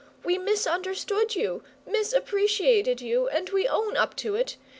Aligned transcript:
We 0.25 0.39
misunderstood 0.39 1.35
you, 1.35 1.61
misappreciated 1.87 3.01
you, 3.01 3.27
and 3.29 3.47
we 3.51 3.67
own 3.67 3.95
up 3.95 4.15
to 4.15 4.33
it. 4.33 4.57